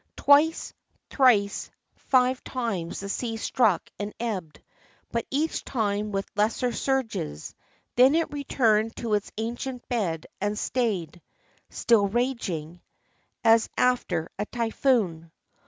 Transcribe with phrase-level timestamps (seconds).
[0.17, 0.73] Twice,
[1.11, 4.59] thrice, five times the sea struck and ebbed,
[5.11, 7.53] but each time with lesser surges:
[7.95, 11.21] then it returned to its ancient bed and stayed,—
[11.69, 12.81] still raging,
[13.43, 15.29] as after a typhoon.